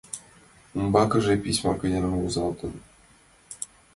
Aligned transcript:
Умбакыже 0.75 1.33
письма 1.43 1.73
каньылын 1.79 2.13
возалтын. 2.21 2.73